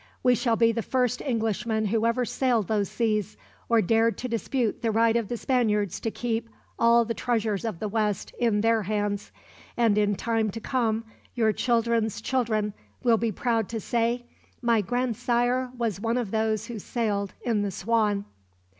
[0.23, 3.37] We shall be the first Englishmen who ever sailed those seas,
[3.69, 7.77] or dared to dispute the right of the Spaniards to keep all the treasures of
[7.79, 9.31] the west in their hands;
[9.77, 14.25] and in time to come your children's children will be proud to say,
[14.59, 18.25] 'My grandsire was one of those who sailed in the Swan.'"